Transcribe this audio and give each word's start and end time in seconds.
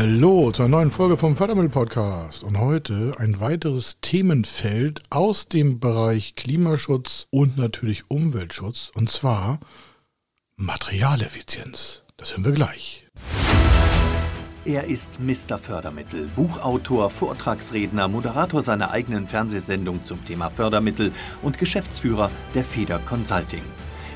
Hallo 0.00 0.50
zur 0.50 0.66
neuen 0.66 0.90
Folge 0.90 1.18
vom 1.18 1.36
Fördermittel-Podcast 1.36 2.42
und 2.42 2.58
heute 2.58 3.12
ein 3.18 3.38
weiteres 3.38 4.00
Themenfeld 4.00 5.02
aus 5.10 5.46
dem 5.46 5.78
Bereich 5.78 6.36
Klimaschutz 6.36 7.26
und 7.28 7.58
natürlich 7.58 8.10
Umweltschutz 8.10 8.90
und 8.94 9.10
zwar 9.10 9.60
Materialeffizienz. 10.56 12.02
Das 12.16 12.32
hören 12.32 12.46
wir 12.46 12.52
gleich. 12.52 13.06
Er 14.64 14.84
ist 14.84 15.20
Mr. 15.20 15.58
Fördermittel, 15.58 16.30
Buchautor, 16.34 17.10
Vortragsredner, 17.10 18.08
Moderator 18.08 18.62
seiner 18.62 18.92
eigenen 18.92 19.26
Fernsehsendung 19.26 20.02
zum 20.04 20.24
Thema 20.24 20.48
Fördermittel 20.48 21.12
und 21.42 21.58
Geschäftsführer 21.58 22.30
der 22.54 22.64
Feder 22.64 23.00
Consulting. 23.00 23.64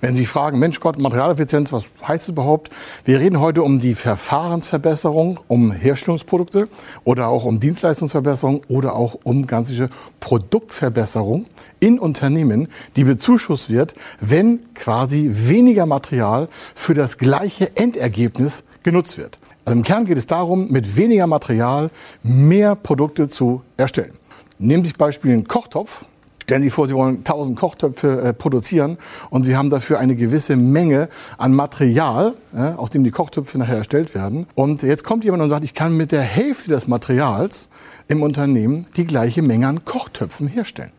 Wenn 0.00 0.14
Sie 0.14 0.26
fragen, 0.26 0.60
Mensch 0.60 0.78
Gott, 0.78 1.00
Materialeffizienz, 1.00 1.72
was 1.72 1.90
heißt 2.06 2.22
es 2.24 2.28
überhaupt? 2.28 2.70
Wir 3.04 3.18
reden 3.18 3.40
heute 3.40 3.64
um 3.64 3.80
die 3.80 3.96
Verfahrensverbesserung, 3.96 5.40
um 5.48 5.72
Herstellungsprodukte 5.72 6.68
oder 7.02 7.26
auch 7.26 7.44
um 7.44 7.58
Dienstleistungsverbesserung 7.58 8.62
oder 8.68 8.94
auch 8.94 9.18
um 9.24 9.48
ganze 9.48 9.90
Produktverbesserung 10.20 11.46
in 11.80 11.98
Unternehmen, 11.98 12.68
die 12.94 13.02
bezuschusst 13.02 13.70
wird, 13.70 13.94
wenn 14.20 14.72
quasi 14.74 15.30
weniger 15.32 15.84
Material 15.84 16.48
für 16.76 16.94
das 16.94 17.18
gleiche 17.18 17.76
Endergebnis 17.76 18.62
genutzt 18.84 19.18
wird. 19.18 19.40
Also 19.64 19.76
im 19.76 19.82
Kern 19.82 20.06
geht 20.06 20.16
es 20.16 20.28
darum, 20.28 20.70
mit 20.70 20.96
weniger 20.96 21.26
Material 21.26 21.90
mehr 22.22 22.76
Produkte 22.76 23.26
zu 23.26 23.62
erstellen. 23.76 24.12
Nehmen 24.60 24.84
Sie 24.84 24.92
Beispiel 24.92 25.32
einen 25.32 25.48
Kochtopf. 25.48 26.06
Stellen 26.48 26.62
Sie 26.62 26.70
vor, 26.70 26.88
Sie 26.88 26.94
wollen 26.94 27.18
1000 27.18 27.58
Kochtöpfe 27.58 28.22
äh, 28.22 28.32
produzieren 28.32 28.96
und 29.28 29.44
Sie 29.44 29.54
haben 29.54 29.68
dafür 29.68 29.98
eine 29.98 30.16
gewisse 30.16 30.56
Menge 30.56 31.10
an 31.36 31.52
Material, 31.52 32.32
äh, 32.54 32.70
aus 32.70 32.88
dem 32.88 33.04
die 33.04 33.10
Kochtöpfe 33.10 33.58
nachher 33.58 33.76
erstellt 33.76 34.14
werden. 34.14 34.46
Und 34.54 34.82
jetzt 34.82 35.04
kommt 35.04 35.24
jemand 35.24 35.42
und 35.42 35.50
sagt, 35.50 35.62
ich 35.62 35.74
kann 35.74 35.94
mit 35.94 36.10
der 36.10 36.22
Hälfte 36.22 36.70
des 36.70 36.88
Materials 36.88 37.68
im 38.08 38.22
Unternehmen 38.22 38.86
die 38.96 39.04
gleiche 39.04 39.42
Menge 39.42 39.68
an 39.68 39.84
Kochtöpfen 39.84 40.48
herstellen. 40.48 40.92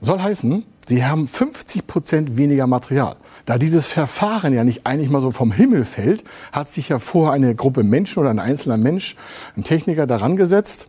Soll 0.00 0.20
heißen, 0.20 0.62
Sie 0.86 1.04
haben 1.04 1.26
50 1.26 1.88
Prozent 1.88 2.36
weniger 2.36 2.68
Material. 2.68 3.16
Da 3.44 3.58
dieses 3.58 3.88
Verfahren 3.88 4.52
ja 4.52 4.62
nicht 4.62 4.86
eigentlich 4.86 5.10
mal 5.10 5.20
so 5.20 5.32
vom 5.32 5.50
Himmel 5.50 5.84
fällt, 5.84 6.22
hat 6.52 6.72
sich 6.72 6.90
ja 6.90 7.00
vorher 7.00 7.32
eine 7.32 7.56
Gruppe 7.56 7.82
Menschen 7.82 8.20
oder 8.20 8.30
ein 8.30 8.38
einzelner 8.38 8.76
Mensch, 8.76 9.16
ein 9.56 9.64
Techniker 9.64 10.06
daran 10.06 10.36
gesetzt 10.36 10.86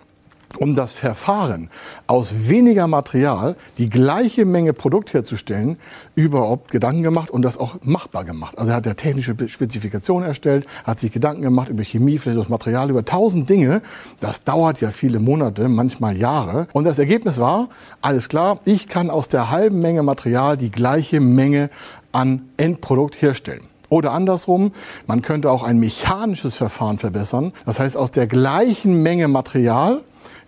um 0.57 0.75
das 0.75 0.93
Verfahren 0.93 1.69
aus 2.07 2.49
weniger 2.49 2.87
Material 2.87 3.55
die 3.77 3.89
gleiche 3.89 4.45
Menge 4.45 4.73
Produkt 4.73 5.13
herzustellen, 5.13 5.77
überhaupt 6.15 6.71
Gedanken 6.71 7.03
gemacht 7.03 7.29
und 7.29 7.41
das 7.41 7.57
auch 7.57 7.75
machbar 7.81 8.23
gemacht. 8.23 8.57
Also 8.57 8.71
er 8.71 8.77
hat 8.77 8.85
ja 8.85 8.93
technische 8.93 9.35
Spezifikationen 9.47 10.27
erstellt, 10.27 10.65
hat 10.83 10.99
sich 10.99 11.11
Gedanken 11.11 11.41
gemacht 11.41 11.69
über 11.69 11.83
Chemie, 11.83 12.17
vielleicht 12.17 12.39
das 12.39 12.49
Material, 12.49 12.89
über 12.89 13.05
tausend 13.05 13.49
Dinge. 13.49 13.81
Das 14.19 14.43
dauert 14.43 14.81
ja 14.81 14.91
viele 14.91 15.19
Monate, 15.19 15.69
manchmal 15.69 16.17
Jahre. 16.17 16.67
Und 16.73 16.85
das 16.85 16.99
Ergebnis 16.99 17.39
war, 17.39 17.69
alles 18.01 18.29
klar, 18.29 18.59
ich 18.65 18.87
kann 18.87 19.09
aus 19.09 19.29
der 19.29 19.51
halben 19.51 19.81
Menge 19.81 20.03
Material 20.03 20.57
die 20.57 20.71
gleiche 20.71 21.19
Menge 21.19 21.69
an 22.11 22.43
Endprodukt 22.57 23.21
herstellen. 23.21 23.67
Oder 23.89 24.11
andersrum, 24.11 24.71
man 25.05 25.21
könnte 25.21 25.51
auch 25.51 25.61
ein 25.61 25.79
mechanisches 25.79 26.55
Verfahren 26.55 26.97
verbessern. 26.97 27.53
Das 27.63 27.79
heißt, 27.79 27.95
aus 27.95 28.09
der 28.09 28.25
gleichen 28.25 29.03
Menge 29.03 29.27
Material 29.27 30.01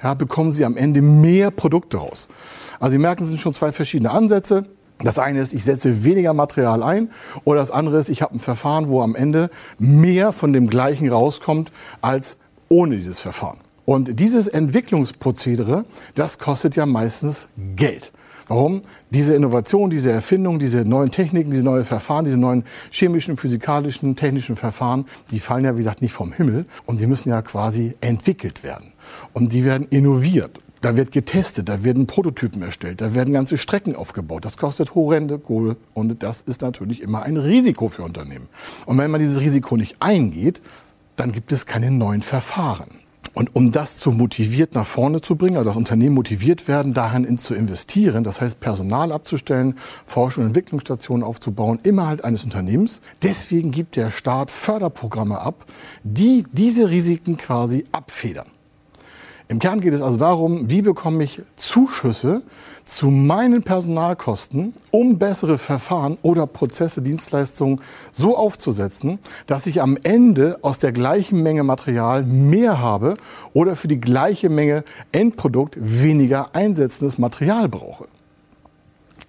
ja, 0.03 0.13
bekommen 0.13 0.51
Sie 0.51 0.65
am 0.65 0.77
Ende 0.77 1.01
mehr 1.01 1.51
Produkte 1.51 1.97
raus. 1.97 2.27
Also 2.79 2.91
Sie 2.91 2.97
merken, 2.97 3.23
es 3.23 3.29
sind 3.29 3.39
schon 3.39 3.53
zwei 3.53 3.71
verschiedene 3.71 4.11
Ansätze. 4.11 4.65
Das 4.99 5.19
eine 5.19 5.41
ist, 5.41 5.53
ich 5.53 5.65
setze 5.65 6.03
weniger 6.05 6.33
Material 6.33 6.81
ein 6.81 7.09
oder 7.43 7.59
das 7.59 7.71
andere 7.71 7.99
ist, 7.99 8.09
ich 8.09 8.21
habe 8.21 8.35
ein 8.35 8.39
Verfahren, 8.39 8.87
wo 8.87 9.01
am 9.01 9.15
Ende 9.15 9.49
mehr 9.77 10.31
von 10.31 10.53
dem 10.53 10.69
gleichen 10.69 11.09
rauskommt 11.09 11.71
als 12.01 12.37
ohne 12.69 12.95
dieses 12.95 13.19
Verfahren. 13.19 13.57
Und 13.83 14.19
dieses 14.19 14.47
Entwicklungsprozedere, 14.47 15.85
das 16.15 16.39
kostet 16.39 16.75
ja 16.75 16.85
meistens 16.85 17.49
Geld. 17.75 18.11
Warum? 18.47 18.83
Diese 19.09 19.33
Innovation, 19.33 19.89
diese 19.89 20.11
Erfindung, 20.11 20.59
diese 20.59 20.85
neuen 20.85 21.11
Techniken, 21.11 21.51
diese 21.51 21.63
neuen 21.63 21.85
Verfahren, 21.85 22.25
diese 22.25 22.37
neuen 22.37 22.63
chemischen, 22.91 23.37
physikalischen, 23.37 24.15
technischen 24.15 24.55
Verfahren, 24.55 25.05
die 25.31 25.39
fallen 25.39 25.65
ja, 25.65 25.73
wie 25.73 25.79
gesagt, 25.79 26.01
nicht 26.01 26.13
vom 26.13 26.31
Himmel 26.31 26.65
und 26.85 27.01
die 27.01 27.07
müssen 27.07 27.29
ja 27.29 27.41
quasi 27.41 27.95
entwickelt 28.01 28.63
werden. 28.63 28.91
Und 29.33 29.53
die 29.53 29.65
werden 29.65 29.87
innoviert. 29.89 30.59
Da 30.81 30.95
wird 30.95 31.11
getestet, 31.11 31.67
da 31.67 31.83
werden 31.83 32.05
Prototypen 32.05 32.61
erstellt, 32.61 33.01
da 33.01 33.15
werden 33.15 33.33
ganze 33.33 33.57
Strecken 33.57 33.95
aufgebaut. 33.95 34.45
Das 34.45 34.57
kostet 34.57 34.93
horrende 34.93 35.39
Kohle 35.39 35.77
und 35.95 36.21
das 36.21 36.41
ist 36.43 36.61
natürlich 36.61 37.01
immer 37.01 37.23
ein 37.23 37.37
Risiko 37.37 37.89
für 37.89 38.03
Unternehmen. 38.03 38.47
Und 38.85 38.99
wenn 38.99 39.09
man 39.09 39.19
dieses 39.19 39.41
Risiko 39.41 39.77
nicht 39.77 39.95
eingeht, 39.99 40.61
dann 41.15 41.31
gibt 41.31 41.51
es 41.51 41.65
keine 41.65 41.89
neuen 41.89 42.21
Verfahren. 42.21 43.04
Und 43.35 43.53
um 43.53 43.71
das 43.71 43.97
zu 43.97 44.11
motiviert 44.11 44.75
nach 44.75 44.87
vorne 44.87 45.19
zu 45.19 45.35
bringen, 45.35 45.57
also 45.57 45.69
das 45.69 45.75
Unternehmen 45.75 46.15
motiviert 46.15 46.69
werden, 46.69 46.93
dahin 46.93 47.37
zu 47.37 47.53
investieren, 47.53 48.23
das 48.23 48.39
heißt 48.39 48.61
Personal 48.61 49.11
abzustellen, 49.11 49.77
Forschung 50.05 50.43
und 50.43 50.49
Entwicklungsstationen 50.51 51.23
aufzubauen, 51.23 51.79
innerhalb 51.83 52.23
eines 52.23 52.45
Unternehmens. 52.45 53.01
Deswegen 53.21 53.71
gibt 53.71 53.97
der 53.97 54.09
Staat 54.09 54.51
Förderprogramme 54.51 55.39
ab, 55.39 55.65
die 56.03 56.45
diese 56.53 56.89
Risiken 56.89 57.35
quasi 57.35 57.83
abfedern. 57.91 58.47
Im 59.47 59.59
Kern 59.59 59.79
geht 59.79 59.93
es 59.93 60.01
also 60.01 60.17
darum, 60.17 60.71
wie 60.71 60.81
bekomme 60.81 61.23
ich 61.23 61.41
Zuschüsse 61.55 62.41
zu 62.83 63.11
meinen 63.11 63.61
Personalkosten, 63.61 64.73
um 64.89 65.19
bessere 65.19 65.59
Verfahren 65.59 66.17
oder 66.23 66.47
Prozesse, 66.47 67.03
Dienstleistungen 67.03 67.79
so 68.11 68.35
aufzusetzen, 68.35 69.19
dass 69.45 69.67
ich 69.67 69.81
am 69.83 69.97
Ende 70.03 70.57
aus 70.63 70.79
der 70.79 70.91
gleichen 70.91 71.43
Menge 71.43 71.63
Material 71.63 72.23
mehr 72.23 72.79
habe 72.79 73.17
oder 73.53 73.75
für 73.75 73.87
die 73.87 74.01
gleiche 74.01 74.49
Menge 74.49 74.83
Endprodukt 75.11 75.77
weniger 75.79 76.55
einsetzendes 76.55 77.19
Material 77.19 77.69
brauche. 77.69 78.07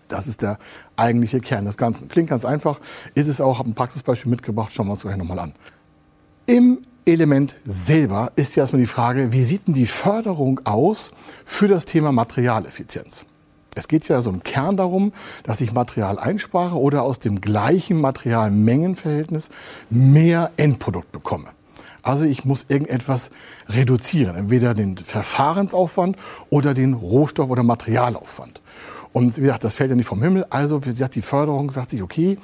Das 0.08 0.26
ist 0.26 0.40
der 0.40 0.58
eigentliche 0.96 1.40
Kern 1.40 1.66
des 1.66 1.76
Ganzen. 1.76 2.08
Klingt 2.08 2.30
ganz 2.30 2.46
einfach, 2.46 2.80
ist 3.14 3.28
es 3.28 3.40
auch, 3.40 3.58
habe 3.58 3.68
ein 3.68 3.74
Praxisbeispiel 3.74 4.30
mitgebracht, 4.30 4.72
schauen 4.72 4.86
wir 4.86 4.92
uns 4.92 5.02
gleich 5.02 5.16
nochmal 5.16 5.40
an. 5.40 5.52
Im 6.46 6.78
Element 7.08 7.54
selber 7.64 8.32
ist 8.34 8.56
ja 8.56 8.64
erstmal 8.64 8.82
die 8.82 8.86
Frage, 8.86 9.32
wie 9.32 9.44
sieht 9.44 9.68
denn 9.68 9.74
die 9.74 9.86
Förderung 9.86 10.60
aus 10.64 11.12
für 11.44 11.68
das 11.68 11.84
Thema 11.84 12.10
Materialeffizienz? 12.10 13.24
Es 13.76 13.86
geht 13.86 14.08
ja 14.08 14.20
so 14.22 14.30
im 14.30 14.42
Kern 14.42 14.76
darum, 14.76 15.12
dass 15.44 15.60
ich 15.60 15.72
Material 15.72 16.18
einspare 16.18 16.76
oder 16.76 17.02
aus 17.02 17.20
dem 17.20 17.40
gleichen 17.40 18.00
Materialmengenverhältnis 18.00 19.50
mehr 19.88 20.50
Endprodukt 20.56 21.12
bekomme. 21.12 21.46
Also 22.02 22.24
ich 22.24 22.44
muss 22.44 22.66
irgendetwas 22.68 23.30
reduzieren, 23.68 24.34
entweder 24.34 24.74
den 24.74 24.96
Verfahrensaufwand 24.96 26.16
oder 26.50 26.74
den 26.74 26.94
Rohstoff- 26.94 27.50
oder 27.50 27.62
Materialaufwand. 27.62 28.60
Und 29.16 29.38
wie 29.38 29.40
gesagt, 29.40 29.64
das 29.64 29.72
fällt 29.72 29.88
ja 29.88 29.96
nicht 29.96 30.04
vom 30.04 30.22
Himmel. 30.22 30.44
Also 30.50 30.84
wie 30.84 30.90
gesagt, 30.90 31.14
die 31.14 31.22
Förderung 31.22 31.70
sagt 31.70 31.88
sich, 31.88 32.02
okay, 32.02 32.36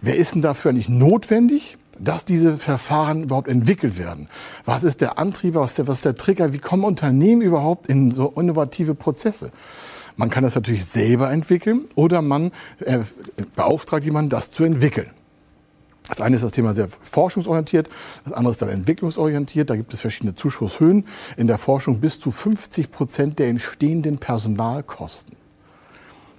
wer 0.00 0.16
ist 0.16 0.32
denn 0.32 0.42
dafür 0.42 0.72
nicht 0.72 0.88
notwendig? 0.88 1.76
dass 2.02 2.24
diese 2.24 2.56
Verfahren 2.56 3.24
überhaupt 3.24 3.46
entwickelt 3.46 3.98
werden. 3.98 4.30
Was 4.64 4.84
ist 4.84 5.02
der 5.02 5.18
Antrieb, 5.18 5.54
was 5.54 5.72
ist 5.72 5.78
der, 5.80 5.88
was 5.88 5.98
ist 5.98 6.06
der 6.06 6.16
Trigger? 6.16 6.54
Wie 6.54 6.58
kommen 6.58 6.84
Unternehmen 6.84 7.42
überhaupt 7.42 7.88
in 7.88 8.10
so 8.10 8.32
innovative 8.38 8.94
Prozesse? 8.94 9.50
Man 10.16 10.30
kann 10.30 10.42
das 10.42 10.54
natürlich 10.54 10.86
selber 10.86 11.30
entwickeln 11.30 11.84
oder 11.96 12.22
man 12.22 12.52
äh, 12.78 13.00
beauftragt 13.54 14.06
jemanden, 14.06 14.30
das 14.30 14.50
zu 14.50 14.64
entwickeln. 14.64 15.10
Das 16.08 16.22
eine 16.22 16.36
ist 16.36 16.42
das 16.42 16.52
Thema 16.52 16.72
sehr 16.72 16.88
forschungsorientiert, 16.88 17.90
das 18.24 18.32
andere 18.32 18.52
ist 18.52 18.62
dann 18.62 18.70
entwicklungsorientiert. 18.70 19.68
Da 19.68 19.76
gibt 19.76 19.92
es 19.92 20.00
verschiedene 20.00 20.34
Zuschusshöhen. 20.34 21.04
In 21.36 21.48
der 21.48 21.58
Forschung 21.58 22.00
bis 22.00 22.18
zu 22.18 22.30
50 22.30 22.90
Prozent 22.90 23.38
der 23.38 23.48
entstehenden 23.48 24.16
Personalkosten 24.16 25.39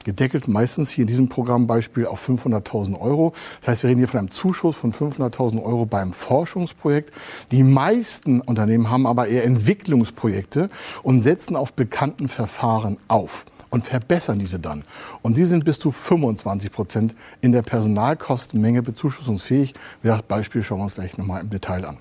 gedeckelt, 0.04 0.48
meistens 0.48 0.92
hier 0.92 1.04
in 1.04 1.08
diesem 1.08 1.30
Programmbeispiel 1.30 2.06
auf 2.06 2.28
500.000 2.28 3.00
Euro. 3.00 3.34
Das 3.60 3.70
heißt, 3.70 3.84
wir 3.84 3.90
reden 3.90 4.00
hier 4.00 4.08
von 4.08 4.20
einem 4.20 4.30
Zuschuss 4.30 4.76
von 4.76 4.94
500.000 4.94 5.64
Euro 5.64 5.86
beim 5.86 6.14
Forschungsprojekt. 6.14 7.14
Die 7.52 7.64
meisten 7.64 8.42
Unternehmen 8.42 8.90
haben 8.90 9.08
aber 9.08 9.28
eher 9.28 9.44
Entwicklungsprojekte 9.46 10.70
und 11.04 11.24
setzen 11.24 11.56
auf 11.56 11.74
bekannten 11.74 12.28
Verfahren 12.28 12.98
auf. 13.08 13.46
Und 13.72 13.84
verbessern 13.84 14.38
diese 14.38 14.60
dann. 14.60 14.84
Und 15.24 15.38
die 15.38 15.46
sind 15.46 15.66
bis 15.66 15.80
zu 15.80 15.92
25 15.92 16.72
Prozent 16.72 17.16
in 17.40 17.52
der 17.52 17.64
Personalkostenmenge 17.64 18.84
bezuschussungsfähig. 18.84 19.74
Das 20.04 20.22
Beispiel 20.24 20.62
schauen 20.62 20.80
wir 20.80 20.84
uns 20.84 20.96
gleich 20.96 21.18
nochmal 21.18 21.42
im 21.42 21.50
Detail 21.50 21.86
an. 21.86 21.98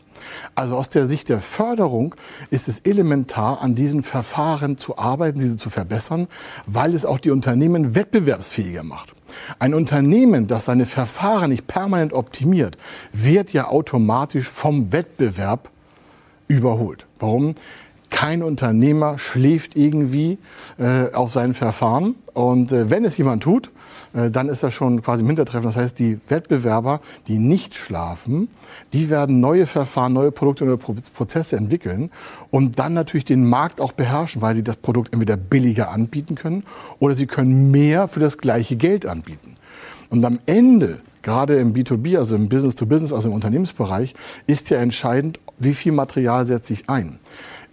Also 0.55 0.76
aus 0.76 0.90
der 0.90 1.06
Sicht 1.06 1.28
der 1.28 1.40
Förderung 1.40 2.14
ist 2.50 2.69
es 2.69 2.81
elementar, 2.81 3.62
an 3.62 3.75
diesen 3.75 4.02
Verfahren 4.02 4.76
zu 4.76 4.99
arbeiten, 4.99 5.38
diese 5.38 5.56
zu 5.56 5.70
verbessern, 5.70 6.28
weil 6.67 6.94
es 6.94 7.06
auch 7.06 7.19
die 7.19 7.31
Unternehmen 7.31 7.94
wettbewerbsfähiger 7.94 8.82
macht. 8.82 9.14
Ein 9.58 9.75
Unternehmen, 9.75 10.49
das 10.49 10.64
seine 10.67 10.87
Verfahren 10.87 11.50
nicht 11.50 11.69
permanent 11.69 12.12
optimiert, 12.12 12.76
wird 13.12 13.52
ja 13.52 13.69
automatisch 13.69 14.49
vom 14.49 14.93
Wettbewerb 14.93 15.70
überholt. 16.49 17.06
Warum? 17.19 17.55
Kein 18.11 18.43
Unternehmer 18.43 19.19
schläft 19.19 19.77
irgendwie 19.77 20.39
äh, 20.79 21.12
auf 21.12 21.33
seinen 21.33 21.55
Verfahren. 21.55 22.17
Und 22.35 22.73
äh, 22.73 22.91
wenn 22.91 23.05
es 23.05 23.17
jemand 23.17 23.43
tut, 23.43 23.71
äh, 24.12 24.31
dann 24.31 24.49
ist 24.49 24.62
das 24.62 24.75
schon 24.75 25.01
quasi 25.03 25.23
im 25.23 25.29
Hintertreffen. 25.29 25.67
Das 25.67 25.77
heißt, 25.77 25.99
die 25.99 26.19
Wettbewerber, 26.29 27.01
die 27.29 27.39
nicht 27.39 27.75
schlafen, 27.75 28.49
die 28.93 29.11
werden 29.11 29.41
neue 29.41 29.67
Verfahren, 29.67 30.12
neue 30.12 30.33
Produkte, 30.33 30.65
neue 30.65 30.79
Prozesse 30.79 31.57
entwickeln 31.57 32.11
und 32.51 32.79
dann 32.79 32.95
natürlich 32.95 33.25
den 33.25 33.49
Markt 33.49 33.81
auch 33.81 33.93
beherrschen, 33.93 34.43
weil 34.43 34.55
sie 34.55 34.65
das 34.65 34.77
Produkt 34.77 35.13
entweder 35.13 35.37
billiger 35.37 35.91
anbieten 35.91 36.35
können 36.35 36.65
oder 36.99 37.15
sie 37.15 37.27
können 37.27 37.71
mehr 37.71 38.09
für 38.09 38.21
das 38.21 38.39
gleiche 38.39 38.77
Geld 38.77 39.06
anbieten. 39.06 39.56
Und 40.11 40.25
am 40.25 40.41
Ende 40.47 41.01
gerade 41.23 41.56
im 41.56 41.73
B2B, 41.73 42.19
also 42.19 42.35
im 42.35 42.49
Business 42.49 42.75
to 42.75 42.87
Business, 42.87 43.13
also 43.13 43.29
im 43.29 43.35
Unternehmensbereich, 43.35 44.15
ist 44.47 44.71
ja 44.71 44.79
entscheidend, 44.79 45.39
wie 45.59 45.75
viel 45.75 45.93
Material 45.93 46.47
setze 46.47 46.73
ich 46.73 46.89
ein. 46.89 47.19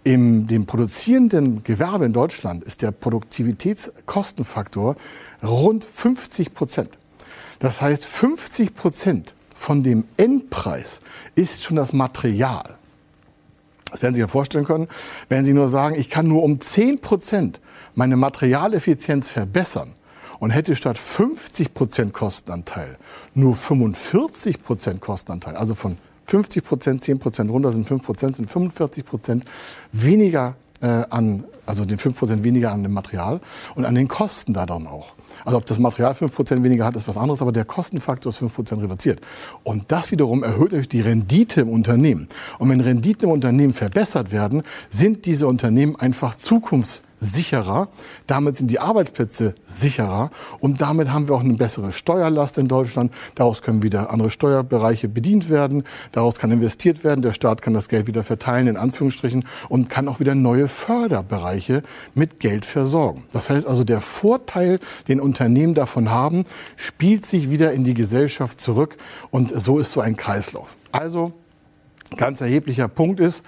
In 0.08 0.46
dem 0.46 0.64
produzierenden 0.64 1.62
Gewerbe 1.64 2.06
in 2.06 2.14
Deutschland 2.14 2.64
ist 2.64 2.80
der 2.80 2.92
Produktivitätskostenfaktor 2.92 4.96
rund 5.42 5.84
50 5.84 6.54
Prozent. 6.54 6.88
Das 7.58 7.82
heißt, 7.82 8.06
50 8.06 8.74
Prozent 8.74 9.34
von 9.54 9.82
dem 9.82 10.04
Endpreis 10.16 11.00
ist 11.34 11.62
schon 11.62 11.76
das 11.76 11.92
Material. 11.92 12.78
Das 13.90 14.00
werden 14.00 14.14
Sie 14.14 14.22
sich 14.22 14.26
ja 14.26 14.32
vorstellen 14.32 14.64
können, 14.64 14.88
wenn 15.28 15.44
Sie 15.44 15.52
nur 15.52 15.68
sagen, 15.68 15.94
ich 15.94 16.08
kann 16.08 16.26
nur 16.26 16.42
um 16.42 16.58
10 16.58 17.02
Prozent 17.02 17.60
meine 17.94 18.16
Materialeffizienz 18.16 19.28
verbessern 19.28 19.92
und 20.38 20.52
hätte 20.52 20.74
statt 20.74 20.96
50 20.96 21.74
Prozent 21.74 22.14
Kostenanteil 22.14 22.96
nur 23.34 23.54
45 23.54 24.62
Prozent 24.62 25.02
Kostenanteil, 25.02 25.54
also 25.54 25.74
von 25.74 25.98
50 26.28 26.62
Prozent, 26.62 27.04
10 27.04 27.18
Prozent 27.18 27.50
runter 27.50 27.72
sind 27.72 27.86
5 27.86 28.02
Prozent, 28.02 28.36
sind 28.36 28.50
45 28.50 29.04
Prozent 29.04 29.44
weniger 29.92 30.56
äh, 30.82 30.86
an, 30.86 31.44
also 31.64 31.86
den 31.86 31.96
5 31.96 32.18
Prozent 32.18 32.44
weniger 32.44 32.70
an 32.70 32.82
dem 32.82 32.92
Material 32.92 33.40
und 33.74 33.86
an 33.86 33.94
den 33.94 34.08
Kosten 34.08 34.52
da 34.52 34.66
dann 34.66 34.86
auch. 34.86 35.14
Also 35.46 35.56
ob 35.56 35.64
das 35.64 35.78
Material 35.78 36.14
5 36.14 36.34
Prozent 36.34 36.64
weniger 36.64 36.84
hat, 36.84 36.96
ist 36.96 37.08
was 37.08 37.16
anderes, 37.16 37.40
aber 37.40 37.52
der 37.52 37.64
Kostenfaktor 37.64 38.28
ist 38.28 38.36
5 38.36 38.54
Prozent 38.54 38.82
reduziert. 38.82 39.22
Und 39.64 39.90
das 39.90 40.10
wiederum 40.10 40.42
erhöht 40.42 40.72
natürlich 40.72 40.90
die 40.90 41.00
Rendite 41.00 41.62
im 41.62 41.70
Unternehmen. 41.70 42.28
Und 42.58 42.68
wenn 42.68 42.80
Renditen 42.80 43.24
im 43.24 43.30
Unternehmen 43.30 43.72
verbessert 43.72 44.30
werden, 44.30 44.64
sind 44.90 45.24
diese 45.24 45.46
Unternehmen 45.46 45.96
einfach 45.96 46.34
zukunfts 46.34 47.02
sicherer. 47.20 47.88
Damit 48.26 48.56
sind 48.56 48.70
die 48.70 48.78
Arbeitsplätze 48.78 49.54
sicherer 49.66 50.30
und 50.60 50.80
damit 50.80 51.12
haben 51.12 51.28
wir 51.28 51.34
auch 51.34 51.42
eine 51.42 51.54
bessere 51.54 51.92
Steuerlast 51.92 52.58
in 52.58 52.68
Deutschland. 52.68 53.12
Daraus 53.34 53.62
können 53.62 53.82
wieder 53.82 54.10
andere 54.10 54.30
Steuerbereiche 54.30 55.08
bedient 55.08 55.50
werden. 55.50 55.84
Daraus 56.12 56.38
kann 56.38 56.50
investiert 56.50 57.04
werden. 57.04 57.22
Der 57.22 57.32
Staat 57.32 57.62
kann 57.62 57.74
das 57.74 57.88
Geld 57.88 58.06
wieder 58.06 58.22
verteilen, 58.22 58.66
in 58.66 58.76
Anführungsstrichen, 58.76 59.44
und 59.68 59.90
kann 59.90 60.08
auch 60.08 60.20
wieder 60.20 60.34
neue 60.34 60.68
Förderbereiche 60.68 61.82
mit 62.14 62.40
Geld 62.40 62.64
versorgen. 62.64 63.24
Das 63.32 63.50
heißt 63.50 63.66
also, 63.66 63.84
der 63.84 64.00
Vorteil, 64.00 64.78
den 65.08 65.20
Unternehmen 65.20 65.74
davon 65.74 66.10
haben, 66.10 66.44
spielt 66.76 67.26
sich 67.26 67.50
wieder 67.50 67.72
in 67.72 67.84
die 67.84 67.94
Gesellschaft 67.94 68.60
zurück 68.60 68.96
und 69.30 69.58
so 69.58 69.78
ist 69.78 69.92
so 69.92 70.00
ein 70.00 70.16
Kreislauf. 70.16 70.76
Also, 70.92 71.32
ganz 72.16 72.40
erheblicher 72.40 72.88
Punkt 72.88 73.20
ist, 73.20 73.44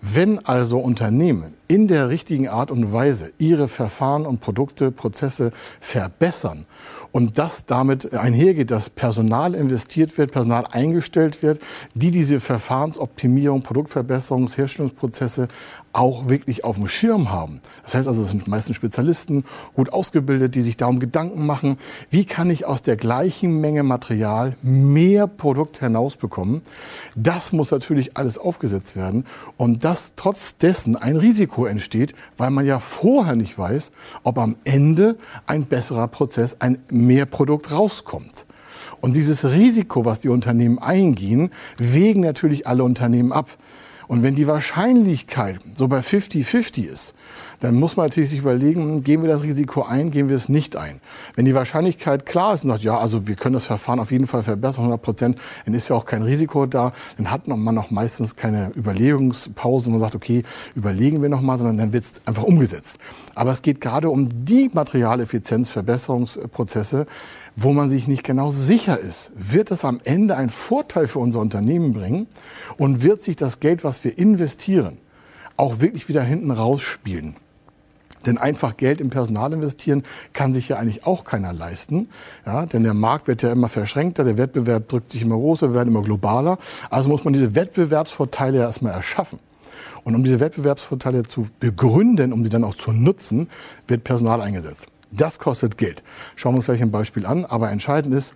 wenn 0.00 0.44
also 0.44 0.78
Unternehmen 0.78 1.54
in 1.68 1.88
der 1.88 2.08
richtigen 2.08 2.48
Art 2.48 2.70
und 2.70 2.92
Weise 2.92 3.32
ihre 3.38 3.68
Verfahren 3.68 4.26
und 4.26 4.40
Produkte, 4.40 4.90
Prozesse 4.90 5.52
verbessern 5.80 6.66
und 7.12 7.38
das 7.38 7.64
damit 7.64 8.12
einhergeht, 8.12 8.70
dass 8.70 8.90
Personal 8.90 9.54
investiert 9.54 10.18
wird, 10.18 10.32
Personal 10.32 10.66
eingestellt 10.66 11.42
wird, 11.42 11.60
die 11.94 12.10
diese 12.10 12.40
Verfahrensoptimierung, 12.40 13.62
Produktverbesserungs-, 13.62 14.56
Herstellungsprozesse 14.56 15.48
auch 15.92 16.28
wirklich 16.28 16.64
auf 16.64 16.74
dem 16.74 16.88
Schirm 16.88 17.30
haben. 17.30 17.60
Das 17.84 17.94
heißt 17.94 18.08
also, 18.08 18.22
es 18.22 18.28
sind 18.28 18.48
meistens 18.48 18.74
Spezialisten, 18.74 19.44
gut 19.74 19.92
ausgebildet, 19.92 20.56
die 20.56 20.60
sich 20.60 20.76
darum 20.76 20.98
Gedanken 20.98 21.46
machen, 21.46 21.78
wie 22.10 22.24
kann 22.24 22.50
ich 22.50 22.66
aus 22.66 22.82
der 22.82 22.96
gleichen 22.96 23.60
Menge 23.60 23.84
Material 23.84 24.56
mehr 24.62 25.28
Produkt 25.28 25.78
hinausbekommen. 25.78 26.62
Das 27.14 27.52
muss 27.52 27.70
natürlich 27.70 28.16
alles 28.16 28.38
aufgesetzt 28.38 28.96
werden 28.96 29.24
und 29.56 29.84
das 29.84 30.14
trotz 30.16 30.56
dessen 30.56 30.96
ein 30.96 31.16
Risiko 31.16 31.53
entsteht, 31.62 32.14
weil 32.36 32.50
man 32.50 32.66
ja 32.66 32.78
vorher 32.78 33.36
nicht 33.36 33.58
weiß, 33.58 33.92
ob 34.22 34.38
am 34.38 34.56
Ende 34.64 35.16
ein 35.46 35.66
besserer 35.66 36.08
Prozess, 36.08 36.56
ein 36.60 36.78
Mehrprodukt 36.90 37.70
rauskommt. 37.70 38.46
Und 39.00 39.16
dieses 39.16 39.44
Risiko, 39.44 40.04
was 40.04 40.20
die 40.20 40.30
Unternehmen 40.30 40.78
eingehen, 40.78 41.50
wägen 41.76 42.22
natürlich 42.22 42.66
alle 42.66 42.84
Unternehmen 42.84 43.32
ab. 43.32 43.50
Und 44.08 44.22
wenn 44.22 44.34
die 44.34 44.46
Wahrscheinlichkeit 44.46 45.60
so 45.74 45.88
bei 45.88 46.00
50-50 46.00 46.84
ist, 46.84 47.14
dann 47.60 47.76
muss 47.76 47.96
man 47.96 48.06
natürlich 48.06 48.30
sich 48.30 48.40
überlegen, 48.40 49.02
gehen 49.02 49.22
wir 49.22 49.28
das 49.28 49.42
Risiko 49.42 49.84
ein, 49.84 50.10
gehen 50.10 50.28
wir 50.28 50.36
es 50.36 50.50
nicht 50.50 50.76
ein. 50.76 51.00
Wenn 51.34 51.46
die 51.46 51.54
Wahrscheinlichkeit 51.54 52.26
klar 52.26 52.52
ist 52.54 52.64
und 52.64 52.70
sagt, 52.70 52.82
ja, 52.82 52.98
also 52.98 53.26
wir 53.26 53.36
können 53.36 53.54
das 53.54 53.64
Verfahren 53.66 54.00
auf 54.00 54.12
jeden 54.12 54.26
Fall 54.26 54.42
verbessern, 54.42 54.82
100 54.82 55.00
Prozent, 55.00 55.38
dann 55.64 55.72
ist 55.72 55.88
ja 55.88 55.96
auch 55.96 56.04
kein 56.04 56.22
Risiko 56.22 56.66
da, 56.66 56.92
dann 57.16 57.30
hat 57.30 57.48
man 57.48 57.78
auch 57.78 57.90
meistens 57.90 58.36
keine 58.36 58.70
Überlegungspause, 58.74 59.86
wo 59.86 59.92
man 59.92 60.00
sagt, 60.00 60.14
okay, 60.14 60.42
überlegen 60.74 61.22
wir 61.22 61.30
nochmal, 61.30 61.56
sondern 61.56 61.78
dann 61.78 61.94
wird 61.94 62.04
es 62.04 62.20
einfach 62.26 62.42
umgesetzt. 62.42 62.98
Aber 63.34 63.52
es 63.52 63.62
geht 63.62 63.80
gerade 63.80 64.10
um 64.10 64.28
die 64.44 64.68
Materialeffizienzverbesserungsprozesse, 64.72 67.06
wo 67.56 67.72
man 67.72 67.88
sich 67.88 68.08
nicht 68.08 68.24
genau 68.24 68.50
sicher 68.50 68.98
ist, 68.98 69.30
wird 69.36 69.70
es 69.70 69.84
am 69.84 70.00
Ende 70.04 70.36
einen 70.36 70.50
Vorteil 70.50 71.06
für 71.06 71.20
unser 71.20 71.40
Unternehmen 71.40 71.92
bringen 71.92 72.26
und 72.78 73.02
wird 73.02 73.22
sich 73.22 73.36
das 73.36 73.60
Geld, 73.60 73.84
was 73.84 74.02
wir 74.04 74.18
investieren, 74.18 74.98
auch 75.56 75.80
wirklich 75.80 76.08
wieder 76.08 76.22
hinten 76.22 76.50
rausspielen. 76.50 77.36
Denn 78.26 78.38
einfach 78.38 78.76
Geld 78.76 79.00
in 79.00 79.10
Personal 79.10 79.52
investieren 79.52 80.02
kann 80.32 80.54
sich 80.54 80.68
ja 80.68 80.78
eigentlich 80.78 81.06
auch 81.06 81.24
keiner 81.24 81.52
leisten. 81.52 82.08
Ja, 82.46 82.66
denn 82.66 82.82
der 82.82 82.94
Markt 82.94 83.28
wird 83.28 83.42
ja 83.42 83.52
immer 83.52 83.68
verschränkter, 83.68 84.24
der 84.24 84.38
Wettbewerb 84.38 84.88
drückt 84.88 85.10
sich 85.12 85.22
immer 85.22 85.36
größer, 85.36 85.70
wir 85.70 85.74
werden 85.74 85.90
immer 85.90 86.02
globaler. 86.02 86.58
Also 86.90 87.10
muss 87.10 87.24
man 87.24 87.34
diese 87.34 87.54
Wettbewerbsvorteile 87.54 88.58
ja 88.58 88.64
erstmal 88.64 88.92
erschaffen. 88.92 89.38
Und 90.04 90.14
um 90.14 90.24
diese 90.24 90.40
Wettbewerbsvorteile 90.40 91.24
zu 91.24 91.46
begründen, 91.60 92.32
um 92.32 92.44
sie 92.44 92.50
dann 92.50 92.64
auch 92.64 92.74
zu 92.74 92.92
nutzen, 92.92 93.48
wird 93.86 94.04
Personal 94.04 94.40
eingesetzt. 94.40 94.88
Das 95.16 95.38
kostet 95.38 95.78
Geld. 95.78 96.02
Schauen 96.34 96.54
wir 96.54 96.56
uns 96.56 96.66
gleich 96.66 96.82
ein 96.82 96.90
Beispiel 96.90 97.26
an. 97.26 97.44
Aber 97.44 97.70
entscheidend 97.70 98.14
ist, 98.14 98.34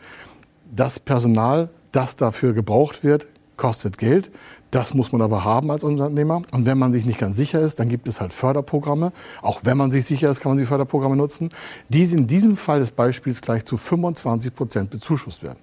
das 0.75 0.99
Personal, 0.99 1.71
das 1.93 2.17
dafür 2.17 2.53
gebraucht 2.53 3.03
wird, 3.03 3.27
kostet 3.57 3.99
Geld. 3.99 4.31
Das 4.71 4.95
muss 4.95 5.13
man 5.13 5.23
aber 5.23 5.45
haben 5.45 5.71
als 5.71 5.83
Unternehmer. 5.83 6.43
Und 6.53 6.67
wenn 6.67 6.79
man 6.79 6.93
sich 6.93 7.07
nicht 7.07 7.19
ganz 7.19 7.37
sicher 7.37 7.61
ist, 7.61 7.81
dann 7.81 7.89
gibt 7.89 8.07
es 8.07 8.21
halt 8.21 8.33
Förderprogramme. 8.33 9.13
Auch 9.43 9.61
wenn 9.65 9.77
man 9.77 9.91
sich 9.91 10.05
sicher 10.05 10.31
ist, 10.31 10.41
kann 10.41 10.51
man 10.51 10.59
die 10.59 10.67
Förderprogramme 10.67 11.17
nutzen, 11.17 11.49
die 11.89 12.05
in 12.05 12.27
diesem 12.27 12.57
Fall 12.57 12.81
des 12.81 12.91
Beispiels 12.91 13.41
gleich 13.41 13.65
zu 13.65 13.77
25 13.77 14.55
Prozent 14.55 14.91
bezuschusst 14.91 15.43
werden. 15.43 15.59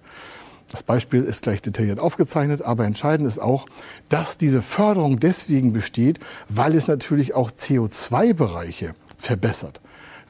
Das 0.69 0.81
Beispiel 0.81 1.23
ist 1.23 1.43
gleich 1.43 1.61
detailliert 1.61 1.99
aufgezeichnet, 1.99 2.63
aber 2.63 2.85
entscheidend 2.85 3.27
ist 3.27 3.39
auch, 3.39 3.67
dass 4.09 4.37
diese 4.39 4.63
Förderung 4.63 5.19
deswegen 5.19 5.71
besteht, 5.71 6.19
weil 6.49 6.75
es 6.75 6.87
natürlich 6.87 7.35
auch 7.35 7.51
CO2-Bereiche 7.51 8.95
verbessert. 9.17 9.79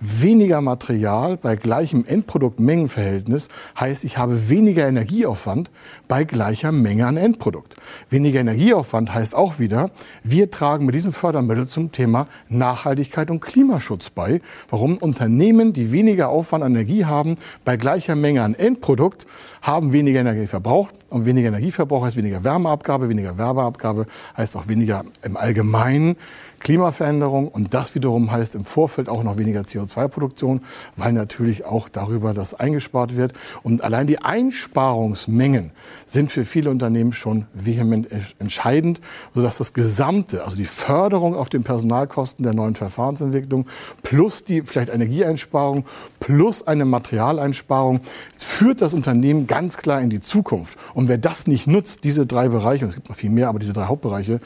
Weniger 0.01 0.59
Material 0.59 1.37
bei 1.37 1.55
gleichem 1.55 2.03
Endprodukt-Mengenverhältnis 2.05 3.47
heißt, 3.79 4.03
ich 4.03 4.17
habe 4.17 4.49
weniger 4.49 4.85
Energieaufwand 4.87 5.71
bei 6.09 6.25
gleicher 6.25 6.73
Menge 6.73 7.07
an 7.07 7.15
Endprodukt. 7.15 7.75
Weniger 8.09 8.41
Energieaufwand 8.41 9.13
heißt 9.13 9.35
auch 9.35 9.57
wieder, 9.57 9.91
wir 10.21 10.51
tragen 10.51 10.85
mit 10.85 10.95
diesem 10.95 11.13
Fördermittel 11.13 11.65
zum 11.65 11.93
Thema 11.93 12.27
Nachhaltigkeit 12.49 13.31
und 13.31 13.39
Klimaschutz 13.39 14.09
bei. 14.09 14.41
Warum? 14.69 14.97
Unternehmen, 14.97 15.71
die 15.71 15.91
weniger 15.91 16.27
Aufwand 16.27 16.65
an 16.65 16.73
Energie 16.73 17.05
haben, 17.05 17.37
bei 17.63 17.77
gleicher 17.77 18.15
Menge 18.15 18.41
an 18.41 18.53
Endprodukt, 18.53 19.25
haben 19.61 19.93
weniger 19.93 20.19
Energieverbrauch. 20.19 20.91
Und 21.15 21.23
weniger 21.23 21.47
Energieverbrauch 21.47 22.03
heißt 22.03 22.17
weniger 22.17 22.43
Wärmeabgabe. 22.43 23.07
Weniger 23.07 23.37
Wärmeabgabe 23.37 24.05
heißt 24.35 24.57
auch 24.57 24.67
weniger 24.67 25.05
im 25.21 25.37
Allgemeinen 25.37 26.17
Klimaveränderung 26.65 27.47
und 27.47 27.75
das 27.75 27.93
wiederum 27.93 28.31
heißt 28.31 28.55
im 28.55 28.63
Vorfeld 28.63 29.07
auch 29.07 29.21
noch 29.23 29.37
weniger 29.37 29.61
CO2-Produktion, 29.61 30.61
weil 30.95 31.13
natürlich 31.13 31.63
auch 31.63 31.89
darüber 31.89 32.33
das 32.33 32.55
eingespart 32.55 33.15
wird. 33.15 33.33
Und 33.61 33.83
allein 33.83 34.07
die 34.07 34.17
Einsparungsmengen 34.17 35.71
sind 36.07 36.31
für 36.31 36.43
viele 36.43 36.71
Unternehmen 36.71 37.11
schon 37.11 37.45
vehement 37.53 38.07
entscheidend, 38.39 38.99
sodass 39.35 39.59
das 39.59 39.73
Gesamte, 39.73 40.43
also 40.43 40.57
die 40.57 40.65
Förderung 40.65 41.35
auf 41.35 41.49
den 41.49 41.63
Personalkosten 41.63 42.41
der 42.41 42.55
neuen 42.55 42.73
Verfahrensentwicklung 42.73 43.67
plus 44.01 44.43
die 44.43 44.63
vielleicht 44.63 44.89
Energieeinsparung 44.89 45.85
plus 46.19 46.65
eine 46.65 46.85
Materialeinsparung 46.85 47.99
führt 48.37 48.81
das 48.81 48.95
Unternehmen 48.95 49.45
ganz 49.45 49.77
klar 49.77 50.01
in 50.01 50.09
die 50.09 50.19
Zukunft. 50.19 50.79
Und 50.95 51.04
wer 51.07 51.17
das 51.17 51.47
nicht 51.47 51.67
nutzt, 51.67 52.03
diese 52.03 52.25
drei 52.25 52.49
Bereiche, 52.49 52.85
und 52.85 52.89
es 52.89 52.95
gibt 52.95 53.09
noch 53.09 53.15
viel 53.15 53.29
mehr, 53.29 53.49
aber 53.49 53.59
diese 53.59 53.73
drei 53.73 53.85
Hauptbereiche, 53.85 54.39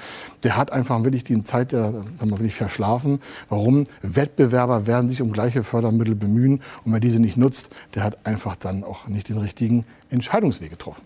der 0.43 0.57
hat 0.57 0.71
einfach 0.71 1.03
wirklich 1.03 1.23
die 1.23 1.41
Zeit 1.43 1.71
der, 1.71 1.93
wirklich 2.19 2.55
verschlafen. 2.55 3.19
Warum? 3.49 3.85
Wettbewerber 4.01 4.87
werden 4.87 5.09
sich 5.09 5.21
um 5.21 5.31
gleiche 5.31 5.63
Fördermittel 5.63 6.15
bemühen 6.15 6.61
und 6.85 6.93
wer 6.93 6.99
diese 6.99 7.19
nicht 7.19 7.37
nutzt, 7.37 7.69
der 7.95 8.03
hat 8.03 8.25
einfach 8.25 8.55
dann 8.55 8.83
auch 8.83 9.07
nicht 9.07 9.29
den 9.29 9.37
richtigen 9.37 9.85
Entscheidungsweg 10.09 10.69
getroffen. 10.69 11.03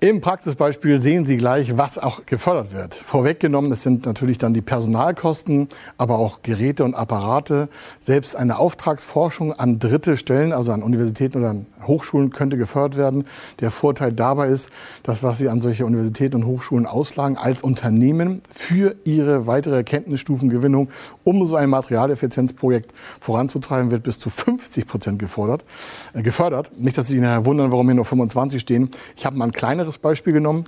Im 0.00 0.20
Praxisbeispiel 0.20 1.00
sehen 1.00 1.26
Sie 1.26 1.36
gleich, 1.36 1.76
was 1.76 1.98
auch 1.98 2.24
gefördert 2.24 2.72
wird. 2.72 2.94
Vorweggenommen, 2.94 3.72
es 3.72 3.82
sind 3.82 4.06
natürlich 4.06 4.38
dann 4.38 4.54
die 4.54 4.60
Personalkosten, 4.60 5.66
aber 5.96 6.20
auch 6.20 6.42
Geräte 6.42 6.84
und 6.84 6.94
Apparate. 6.94 7.68
Selbst 7.98 8.36
eine 8.36 8.58
Auftragsforschung 8.58 9.54
an 9.54 9.80
dritte 9.80 10.16
Stellen, 10.16 10.52
also 10.52 10.70
an 10.70 10.84
Universitäten 10.84 11.38
oder 11.38 11.50
an 11.50 11.66
Hochschulen, 11.84 12.30
könnte 12.30 12.56
gefördert 12.56 12.96
werden. 12.96 13.24
Der 13.58 13.72
Vorteil 13.72 14.12
dabei 14.12 14.50
ist, 14.50 14.70
dass 15.02 15.24
was 15.24 15.38
Sie 15.38 15.48
an 15.48 15.60
solche 15.60 15.84
Universitäten 15.84 16.36
und 16.36 16.46
Hochschulen 16.46 16.86
auslagen, 16.86 17.36
als 17.36 17.62
Unternehmen 17.62 18.42
für 18.50 18.94
Ihre 19.02 19.48
weitere 19.48 19.74
Erkenntnisstufengewinnung, 19.74 20.90
um 21.24 21.44
so 21.44 21.56
ein 21.56 21.70
Materialeffizienzprojekt 21.70 22.94
voranzutreiben, 23.18 23.90
wird 23.90 24.04
bis 24.04 24.20
zu 24.20 24.30
50 24.30 24.86
Prozent 24.86 25.18
gefordert, 25.18 25.64
äh, 26.12 26.22
gefördert. 26.22 26.70
Nicht, 26.78 26.96
dass 26.96 27.08
Sie 27.08 27.14
sich 27.14 27.20
nachher 27.20 27.44
wundern, 27.44 27.72
warum 27.72 27.88
hier 27.88 27.96
nur 27.96 28.04
25 28.04 28.62
stehen. 28.62 28.92
Ich 29.16 29.26
habe 29.26 29.36
mal 29.36 29.46
ein 29.46 29.52
kleineres 29.52 29.87
anderes 29.88 29.98
Beispiel 29.98 30.34
genommen 30.34 30.66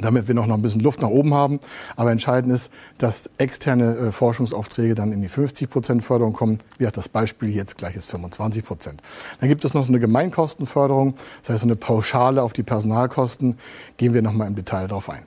damit 0.00 0.28
wir 0.28 0.36
noch 0.36 0.48
ein 0.48 0.62
bisschen 0.62 0.80
Luft 0.80 1.02
nach 1.02 1.08
oben 1.08 1.34
haben. 1.34 1.58
Aber 1.96 2.12
entscheidend 2.12 2.54
ist, 2.54 2.70
dass 2.98 3.28
externe 3.38 3.96
äh, 3.96 4.12
Forschungsaufträge 4.12 4.94
dann 4.94 5.12
in 5.12 5.20
die 5.20 5.28
50 5.28 5.68
Prozent 5.68 6.04
Förderung 6.04 6.32
kommen. 6.32 6.60
Wie 6.78 6.86
hat 6.86 6.96
das 6.96 7.08
Beispiel 7.08 7.50
jetzt 7.50 7.76
gleich 7.76 7.96
ist 7.96 8.08
25 8.08 8.64
Prozent. 8.64 9.02
Dann 9.40 9.48
gibt 9.48 9.64
es 9.64 9.74
noch 9.74 9.84
so 9.84 9.90
eine 9.90 9.98
Gemeinkostenförderung, 9.98 11.16
das 11.42 11.50
heißt 11.50 11.62
so 11.62 11.66
eine 11.66 11.74
Pauschale 11.74 12.40
auf 12.44 12.52
die 12.52 12.62
Personalkosten. 12.62 13.58
Gehen 13.96 14.14
wir 14.14 14.22
noch 14.22 14.32
mal 14.32 14.46
im 14.46 14.54
Detail 14.54 14.86
darauf 14.86 15.10
ein. 15.10 15.24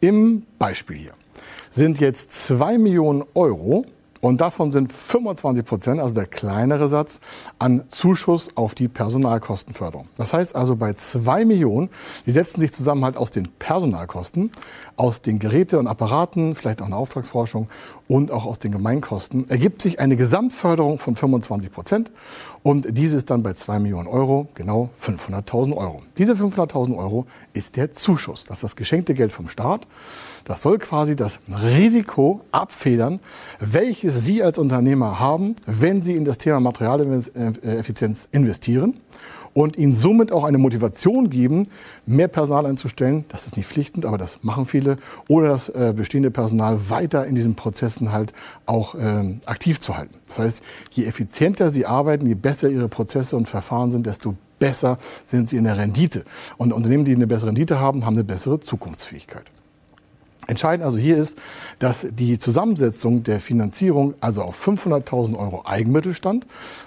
Im 0.00 0.46
Beispiel 0.60 0.96
hier 0.96 1.12
sind 1.72 1.98
jetzt 1.98 2.30
zwei 2.30 2.78
Millionen 2.78 3.24
Euro 3.34 3.84
und 4.20 4.40
davon 4.40 4.72
sind 4.72 4.92
25 4.92 5.64
Prozent, 5.64 6.00
also 6.00 6.14
der 6.14 6.26
kleinere 6.26 6.88
Satz, 6.88 7.20
an 7.58 7.84
Zuschuss 7.88 8.48
auf 8.56 8.74
die 8.74 8.88
Personalkostenförderung. 8.88 10.08
Das 10.16 10.32
heißt 10.32 10.56
also 10.56 10.76
bei 10.76 10.94
zwei 10.94 11.44
Millionen, 11.44 11.88
die 12.26 12.32
setzen 12.32 12.60
sich 12.60 12.72
zusammen 12.72 13.04
halt 13.04 13.16
aus 13.16 13.30
den 13.30 13.48
Personalkosten, 13.58 14.50
aus 14.96 15.22
den 15.22 15.38
Geräte 15.38 15.78
und 15.78 15.86
Apparaten, 15.86 16.54
vielleicht 16.54 16.82
auch 16.82 16.86
eine 16.86 16.96
Auftragsforschung 16.96 17.68
und 18.08 18.32
auch 18.32 18.46
aus 18.46 18.58
den 18.58 18.72
Gemeinkosten, 18.72 19.48
ergibt 19.48 19.82
sich 19.82 20.00
eine 20.00 20.16
Gesamtförderung 20.16 20.98
von 20.98 21.14
25 21.14 21.70
Prozent. 21.70 22.10
Und 22.64 22.86
diese 22.90 23.16
ist 23.16 23.30
dann 23.30 23.44
bei 23.44 23.52
zwei 23.52 23.78
Millionen 23.78 24.08
Euro, 24.08 24.48
genau 24.54 24.90
500.000 25.00 25.76
Euro. 25.76 26.02
Diese 26.18 26.32
500.000 26.34 26.96
Euro 26.96 27.26
ist 27.52 27.76
der 27.76 27.92
Zuschuss. 27.92 28.44
Das 28.44 28.58
ist 28.58 28.64
das 28.64 28.76
geschenkte 28.76 29.14
Geld 29.14 29.32
vom 29.32 29.46
Staat. 29.46 29.86
Das 30.44 30.62
soll 30.62 30.78
quasi 30.78 31.14
das 31.14 31.38
Risiko 31.48 32.40
abfedern, 32.50 33.20
welches 33.60 34.07
Sie 34.10 34.42
als 34.42 34.58
Unternehmer 34.58 35.18
haben, 35.18 35.56
wenn 35.66 36.02
Sie 36.02 36.14
in 36.14 36.24
das 36.24 36.38
Thema 36.38 36.60
Materialeffizienz 36.60 38.28
investieren 38.32 38.94
und 39.54 39.76
ihnen 39.76 39.94
somit 39.94 40.30
auch 40.30 40.44
eine 40.44 40.58
Motivation 40.58 41.30
geben, 41.30 41.68
mehr 42.06 42.28
Personal 42.28 42.66
einzustellen. 42.66 43.24
Das 43.28 43.46
ist 43.46 43.56
nicht 43.56 43.66
pflichtend, 43.66 44.06
aber 44.06 44.18
das 44.18 44.38
machen 44.42 44.66
viele. 44.66 44.98
Oder 45.26 45.48
das 45.48 45.68
äh, 45.68 45.92
bestehende 45.96 46.30
Personal 46.30 46.90
weiter 46.90 47.26
in 47.26 47.34
diesen 47.34 47.54
Prozessen 47.54 48.12
halt 48.12 48.32
auch 48.66 48.94
äh, 48.94 49.38
aktiv 49.46 49.80
zu 49.80 49.96
halten. 49.96 50.14
Das 50.28 50.38
heißt, 50.38 50.62
je 50.90 51.04
effizienter 51.06 51.70
sie 51.70 51.86
arbeiten, 51.86 52.26
je 52.26 52.34
besser 52.34 52.68
ihre 52.68 52.88
Prozesse 52.88 53.36
und 53.36 53.48
Verfahren 53.48 53.90
sind, 53.90 54.06
desto 54.06 54.34
besser 54.58 54.98
sind 55.24 55.48
sie 55.48 55.56
in 55.56 55.64
der 55.64 55.76
Rendite. 55.76 56.24
Und 56.56 56.72
Unternehmen, 56.72 57.04
die 57.04 57.14
eine 57.14 57.26
bessere 57.26 57.48
Rendite 57.48 57.80
haben, 57.80 58.04
haben 58.04 58.14
eine 58.14 58.24
bessere 58.24 58.60
Zukunftsfähigkeit. 58.60 59.44
Entscheidend 60.48 60.86
also 60.86 60.96
hier 60.96 61.18
ist, 61.18 61.36
dass 61.78 62.06
die 62.10 62.38
Zusammensetzung 62.38 63.22
der 63.22 63.38
Finanzierung 63.38 64.14
also 64.20 64.40
auf 64.40 64.66
500.000 64.66 65.38
Euro 65.38 65.66
Eigenmittel 65.66 66.14
stand. 66.14 66.46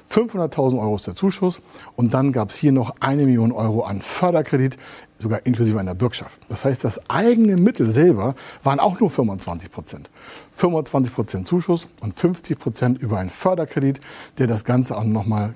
500.000 0.10 0.82
Euro 0.82 0.96
ist 0.96 1.06
der 1.06 1.13
Zuschuss 1.13 1.62
und 1.96 2.15
dann 2.15 2.32
gab 2.32 2.50
es 2.50 2.56
hier 2.56 2.72
noch 2.72 2.96
eine 3.00 3.27
Million 3.27 3.51
Euro 3.51 3.84
an 3.84 4.01
Förderkredit, 4.01 4.77
sogar 5.20 5.46
inklusive 5.46 5.80
einer 5.80 5.94
Bürgschaft. 5.94 6.41
Das 6.50 6.65
heißt, 6.65 6.84
das 6.84 7.08
eigene 7.08 7.56
Mittel 7.56 7.88
selber 7.88 8.34
waren 8.63 8.80
auch 8.80 9.00
nur 9.00 9.12
25 9.12 9.72
Prozent. 9.72 10.10
25 10.53 11.13
Prozent 11.13 11.48
Zuschuss 11.48 11.88
und 12.01 12.15
50 12.15 12.58
Prozent 12.58 13.00
über 13.00 13.20
einen 13.20 13.30
Förderkredit, 13.30 14.01
der 14.39 14.48
das 14.48 14.65
Ganze 14.65 14.98
auch 14.98 15.03
nochmal 15.03 15.53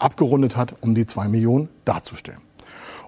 abgerundet 0.00 0.56
hat, 0.56 0.74
um 0.80 0.96
die 0.96 1.06
zwei 1.06 1.28
Millionen 1.28 1.68
darzustellen. 1.84 2.40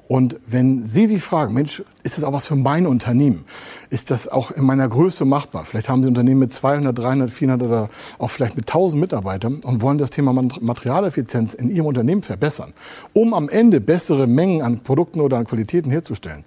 Und 0.09 0.37
wenn 0.47 0.87
Sie 0.87 1.07
sich 1.07 1.23
fragen, 1.23 1.53
Mensch, 1.55 1.83
ist 2.05 2.17
das 2.17 2.23
auch 2.23 2.33
was 2.33 2.47
für 2.47 2.55
mein 2.55 2.87
Unternehmen? 2.87 3.45
Ist 3.91 4.13
das 4.13 4.29
auch 4.29 4.53
in 4.53 4.65
meiner 4.65 4.89
Größe 4.89 5.25
machbar? 5.25 5.65
Vielleicht 5.65 5.89
haben 5.89 6.03
Sie 6.03 6.09
Unternehmen 6.09 6.41
mit 6.41 6.53
200, 6.53 6.97
300, 6.97 7.31
400 7.31 7.69
oder 7.69 7.89
auch 8.19 8.31
vielleicht 8.31 8.57
mit 8.57 8.69
1000 8.69 9.01
Mitarbeitern 9.01 9.57
und 9.65 9.83
wollen 9.83 9.99
das 9.99 10.11
Thema 10.11 10.33
Materialeffizienz 10.33 11.55
in 11.55 11.71
Ihrem 11.71 11.87
Unternehmen 11.87 12.23
verbessern, 12.23 12.73
um 13.15 13.35
am 13.35 13.49
Ende 13.49 13.81
bessere 13.81 14.29
Mengen 14.29 14.63
an 14.63 14.81
Produkten 14.81 15.21
oder 15.21 15.39
an 15.39 15.47
Qualitäten 15.47 15.91
herzustellen. 15.91 16.45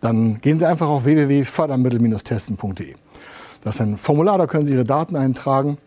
Dann 0.00 0.40
gehen 0.40 0.58
Sie 0.58 0.66
einfach 0.66 0.88
auf 0.88 1.04
www.fördermittel-testen.de. 1.04 2.94
Das 3.62 3.76
ist 3.76 3.80
ein 3.80 3.96
Formular, 3.98 4.38
da 4.38 4.46
können 4.46 4.64
Sie 4.64 4.72
Ihre 4.72 4.84
Daten 4.84 5.16
eintragen 5.16 5.78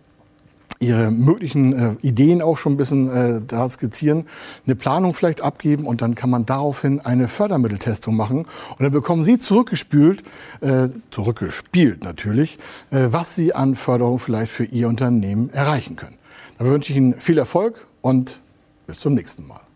ihre 0.80 1.12
möglichen 1.12 1.74
äh, 1.74 1.96
Ideen 2.02 2.42
auch 2.42 2.58
schon 2.58 2.74
ein 2.74 2.78
bisschen 2.78 3.10
äh, 3.10 3.42
da 3.46 3.68
skizzieren, 3.70 4.26
eine 4.66 4.76
Planung 4.76 5.14
vielleicht 5.14 5.42
abgeben 5.42 5.86
und 5.86 6.02
dann 6.02 6.16
kann 6.16 6.30
man 6.30 6.46
daraufhin 6.46 7.00
eine 7.00 7.28
Fördermitteltestung 7.28 8.16
machen 8.16 8.40
und 8.40 8.82
dann 8.82 8.92
bekommen 8.92 9.24
Sie 9.24 9.40
zurückgespült, 9.40 10.24
äh, 10.62 10.90
zurückgespielt 11.12 12.04
natürlich, 12.04 12.58
äh, 12.92 13.08
was 13.10 13.36
Sie 13.36 13.54
an 13.54 13.76
Förderung 13.76 14.20
vielleicht 14.20 14.52
für 14.52 14.66
Ihr 14.66 14.88
Unternehmen 14.88 15.50
erreichen 15.52 15.96
können. 15.96 16.16
Da 16.60 16.66
wünsche 16.66 16.92
ich 16.92 16.98
Ihnen 16.98 17.16
viel 17.20 17.38
Erfolg 17.38 17.88
und 18.02 18.40
bis 18.86 19.00
zum 19.00 19.14
nächsten 19.14 19.48
Mal. 19.48 19.67